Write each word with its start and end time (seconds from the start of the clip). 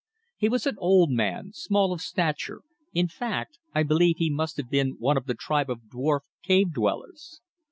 He 0.35 0.49
was 0.49 0.65
an 0.65 0.77
old 0.79 1.11
man, 1.11 1.51
small 1.53 1.93
of 1.93 2.01
stature, 2.01 2.63
in 2.91 3.07
fact, 3.07 3.59
I 3.75 3.83
believe 3.83 4.15
he 4.17 4.31
must 4.31 4.57
have 4.57 4.67
been 4.71 4.95
one 4.97 5.15
of 5.15 5.27
the 5.27 5.35
tribe 5.35 5.69
of 5.69 5.81
dwarf 5.93 6.21
cave 6.41 6.73
dwellers. 6.73 7.39